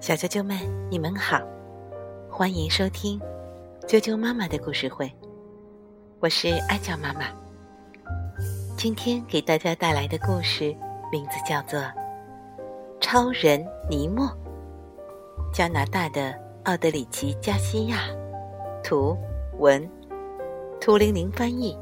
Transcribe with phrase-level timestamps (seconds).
[0.00, 0.56] 小啾啾们，
[0.88, 1.40] 你们好，
[2.30, 3.20] 欢迎收听
[3.88, 5.12] 啾啾妈妈的故事会，
[6.20, 7.22] 我是艾娇妈妈。
[8.76, 10.74] 今天给大家带来的故事
[11.10, 11.80] 名字叫做
[13.00, 14.26] 《超人尼莫》，
[15.52, 16.32] 加拿大的
[16.64, 17.98] 奥德里奇·加西亚，
[18.84, 19.18] 图
[19.58, 19.90] 文，
[20.80, 21.76] 图玲玲翻译，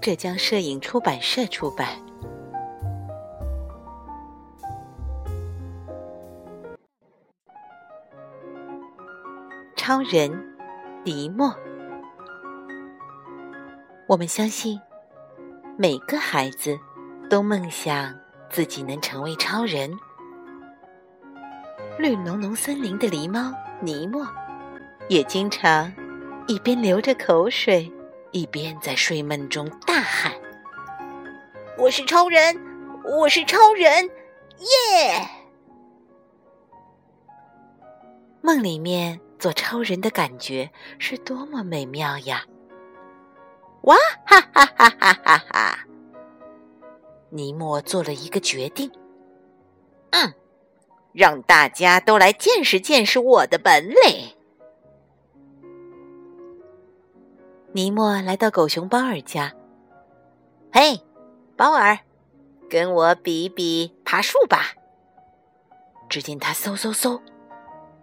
[0.00, 1.88] 浙江摄影出版社出版。
[9.90, 10.30] 超人
[11.02, 11.52] 尼莫，
[14.06, 14.80] 我们相信
[15.76, 16.78] 每个孩子
[17.28, 18.16] 都梦想
[18.48, 19.90] 自己能成为超人。
[21.98, 24.24] 绿浓浓森林的狸猫尼莫，
[25.08, 25.92] 也经常
[26.46, 27.92] 一边流着口水，
[28.30, 30.32] 一边在睡梦中大喊
[31.76, 32.56] ：“我是超人，
[33.02, 34.04] 我是超人，
[34.60, 35.28] 耶！”
[38.40, 39.20] 梦里面。
[39.40, 42.44] 做超人的感觉是多么美妙呀！
[43.84, 43.96] 哇
[44.26, 45.78] 哈哈哈哈哈哈！
[47.30, 48.92] 尼莫做了一个决定，
[50.10, 50.34] 嗯，
[51.12, 54.36] 让大家都来见识见识我的本领。
[57.72, 59.54] 尼莫来到狗熊包尔家，
[60.70, 61.00] 嘿，
[61.56, 61.98] 包尔，
[62.68, 64.74] 跟我比比爬树吧！
[66.10, 67.18] 只见他嗖嗖嗖。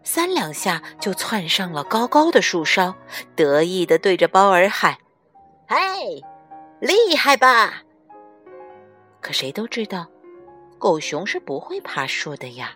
[0.09, 2.95] 三两下就窜上了高高的树梢，
[3.35, 4.99] 得意的对着包儿喊
[5.67, 6.23] ：“嘿，
[6.79, 7.83] 厉害吧！”
[9.19, 10.07] 可谁都知道，
[10.79, 12.71] 狗熊是不会爬树的呀。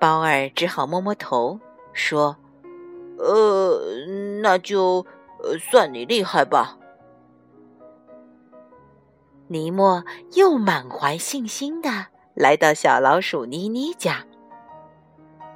[0.00, 1.58] 包儿只好摸摸头，
[1.92, 2.36] 说
[3.18, 3.82] ：“呃，
[4.42, 5.04] 那就
[5.68, 6.78] 算你厉害吧。”
[9.50, 10.04] 尼莫
[10.34, 14.24] 又满怀信心的来到小老鼠妮妮家。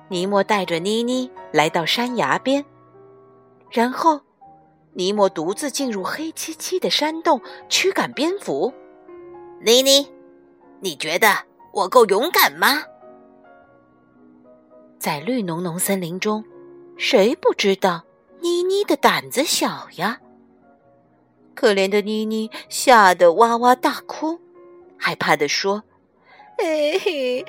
[0.08, 2.64] 尼莫带着妮妮来到山崖边，
[3.70, 4.20] 然后
[4.92, 8.72] 尼莫独自进入黑漆漆的山洞驱赶蝙蝠。
[9.60, 10.06] 妮妮，
[10.80, 11.28] 你觉得
[11.72, 12.84] 我够勇敢吗？
[14.98, 16.44] 在绿浓浓森林中，
[16.96, 18.04] 谁不知道
[18.40, 20.20] 妮妮的胆子小呀？
[21.54, 24.38] 可怜的妮妮吓得哇哇大哭，
[24.98, 25.82] 害怕的说
[26.58, 27.44] ：“嘿嘿，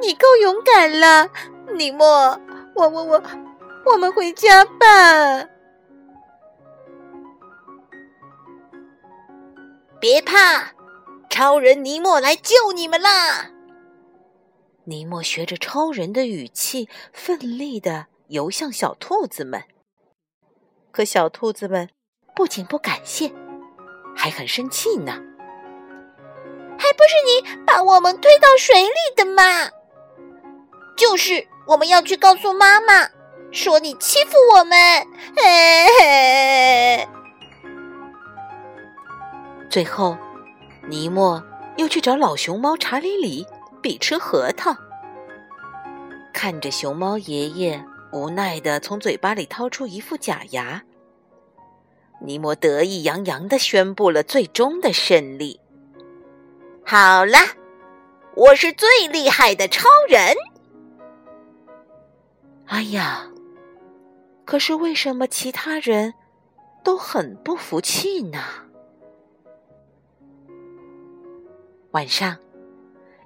[0.00, 1.30] 你够勇敢了。”
[1.74, 2.06] 尼莫，
[2.74, 3.22] 我我我，
[3.84, 5.48] 我们回家吧。
[9.98, 10.72] 别怕，
[11.28, 13.50] 超人尼莫来救你们啦！
[14.84, 19.64] 尼莫学着超人的语气，奋力的游向小兔子们。
[20.92, 21.90] 可小兔子们
[22.34, 23.32] 不仅不感谢，
[24.14, 25.12] 还很生气呢。
[26.78, 29.42] 还不是你把我们推到水里的吗？
[30.96, 31.46] 就是。
[31.66, 33.08] 我们要去告诉妈妈，
[33.50, 34.78] 说你欺负我们。
[35.34, 37.08] 嘿嘿。
[39.68, 40.16] 最后，
[40.86, 41.42] 尼莫
[41.76, 43.44] 又去找老熊猫查理里
[43.82, 44.76] 比吃核桃。
[46.32, 50.84] 看着熊猫爷爷无奈的从嘴巴里掏出一副假牙，
[52.20, 55.58] 尼莫得意洋洋的宣布了最终的胜利。
[56.84, 57.38] 好了，
[58.36, 60.36] 我是最厉害的超人。
[62.66, 63.30] 哎呀！
[64.44, 66.14] 可是为什么其他人
[66.84, 68.38] 都很不服气呢？
[71.90, 72.36] 晚上，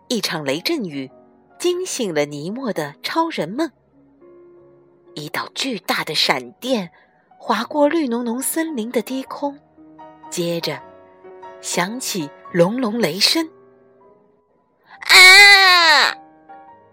[0.09, 1.11] 一场雷阵雨
[1.59, 3.71] 惊醒了尼莫的超人梦。
[5.15, 6.91] 一道巨大的闪电
[7.37, 9.59] 划过绿浓浓森林的低空，
[10.31, 10.81] 接着
[11.61, 13.47] 响起隆隆雷声。
[15.01, 16.17] 啊！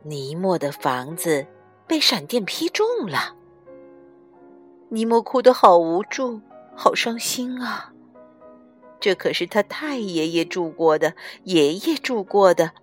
[0.03, 1.47] 尼莫的房子。
[1.87, 3.35] 被闪电劈中了，
[4.89, 6.41] 尼莫哭得好无助，
[6.75, 7.93] 好伤心啊！
[8.99, 12.73] 这可是他太爷爷住过的，爷爷住过的，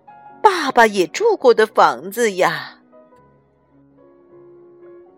[0.41, 2.79] 爸爸也住过的房子呀！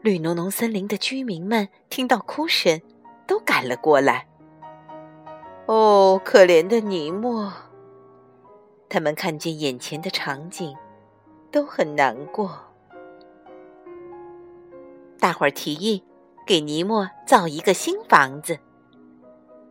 [0.01, 2.81] 绿浓浓森林的居民们听到哭声，
[3.25, 4.27] 都赶了过来。
[5.65, 7.53] 哦，可怜的尼莫！
[8.89, 10.75] 他们看见眼前的场景，
[11.51, 12.66] 都很难过。
[15.19, 16.03] 大伙儿提议
[16.45, 18.57] 给尼莫造一个新房子，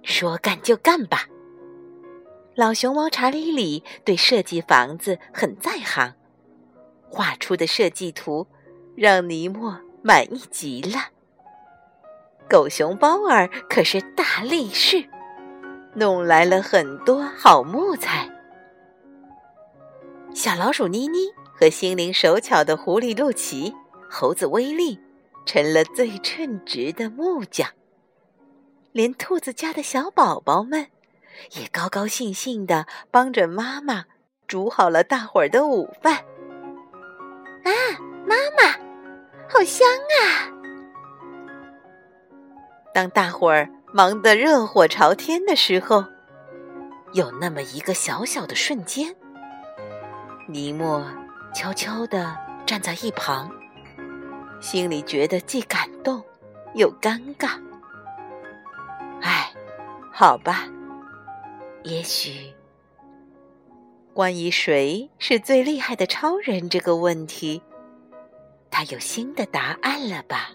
[0.02, 1.26] 说干就干吧。
[2.54, 6.14] 老熊猫查理里对设计房子很在行，
[7.08, 8.46] 画出的设计图
[8.96, 10.98] 让尼莫满意极了。
[12.49, 15.04] 狗熊包儿可是大力士，
[15.94, 18.31] 弄来了很多好木材。
[20.34, 21.19] 小老鼠妮妮
[21.54, 23.75] 和心灵手巧的狐狸露奇、
[24.08, 24.99] 猴子威利
[25.46, 27.70] 成了最称职的木匠。
[28.93, 30.88] 连兔子家的小宝宝们
[31.52, 34.04] 也高高兴兴的帮着妈妈
[34.46, 36.16] 煮好了大伙儿的午饭。
[37.64, 37.70] 啊，
[38.26, 38.72] 妈妈，
[39.48, 40.52] 好香啊！
[42.94, 46.04] 当大伙儿忙得热火朝天的时候，
[47.12, 49.14] 有那么一个小小的瞬间，
[50.49, 51.04] 尼莫
[51.54, 52.34] 悄悄地
[52.64, 53.50] 站在一旁，
[54.60, 56.22] 心里觉得既感动
[56.74, 57.60] 又尴尬。
[59.20, 59.52] 唉，
[60.12, 60.68] 好吧，
[61.84, 62.52] 也许
[64.12, 67.62] 关于谁是最厉害的超人这个问题，
[68.70, 70.50] 他有新的答案了吧？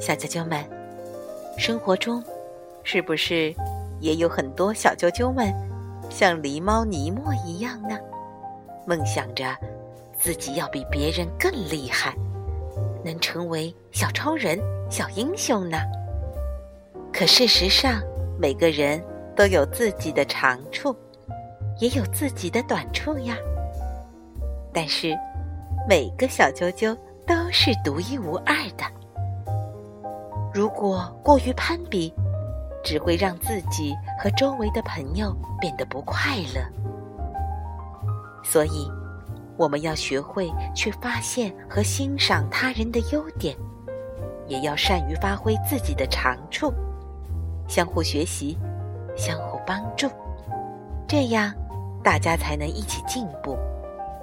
[0.00, 0.64] 小啾啾们，
[1.58, 2.22] 生活中
[2.84, 3.54] 是不是
[4.00, 5.52] 也有很多小啾啾们
[6.08, 7.98] 像狸猫尼莫一样呢？
[8.86, 9.56] 梦想着
[10.18, 12.14] 自己要比别人更厉害，
[13.04, 14.58] 能成为小超人、
[14.90, 15.78] 小英雄呢？
[17.12, 18.02] 可事实上，
[18.38, 19.02] 每个人
[19.36, 20.94] 都有自己的长处，
[21.78, 23.36] 也有自己的短处呀。
[24.72, 25.16] 但是，
[25.88, 26.96] 每个小啾啾
[27.26, 28.84] 都是独一无二的。
[30.52, 32.12] 如果过于攀比，
[32.88, 36.62] 只会让自己和周围的朋友变得不快乐。
[38.42, 38.90] 所以，
[39.58, 43.54] 我们要学会去发现和欣赏他人的优点，
[44.46, 46.72] 也要善于发挥自己的长处，
[47.68, 48.56] 相互学习，
[49.14, 50.08] 相互帮助，
[51.06, 51.52] 这样
[52.02, 53.54] 大家才能一起进步。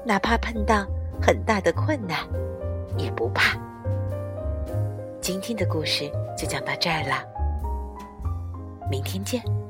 [0.04, 0.88] 哪怕碰到
[1.22, 2.18] 很大的困难，
[2.98, 3.56] 也不怕。
[5.22, 7.24] 今天的故事就讲到这儿了，
[8.90, 9.65] 明天见。